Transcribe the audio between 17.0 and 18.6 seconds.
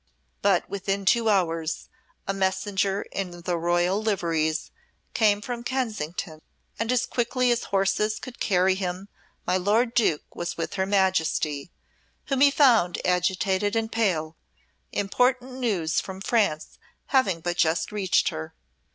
having but just reached her.